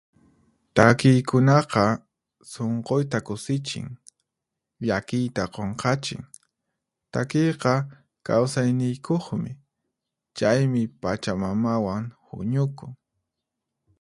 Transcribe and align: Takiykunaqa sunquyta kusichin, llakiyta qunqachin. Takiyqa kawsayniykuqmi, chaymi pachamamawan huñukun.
Takiykunaqa 0.75 1.83
sunquyta 2.51 3.19
kusichin, 3.27 3.87
llakiyta 4.85 5.43
qunqachin. 5.53 6.21
Takiyqa 7.13 7.73
kawsayniykuqmi, 8.27 9.51
chaymi 10.37 10.81
pachamamawan 11.01 12.05
huñukun. 12.27 12.91